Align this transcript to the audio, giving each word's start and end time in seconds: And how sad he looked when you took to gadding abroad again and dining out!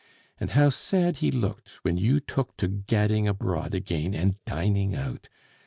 And 0.39 0.49
how 0.49 0.69
sad 0.69 1.17
he 1.17 1.29
looked 1.29 1.73
when 1.83 1.95
you 1.95 2.19
took 2.19 2.57
to 2.57 2.67
gadding 2.67 3.27
abroad 3.27 3.75
again 3.75 4.15
and 4.15 4.43
dining 4.45 4.95
out! 4.95 5.29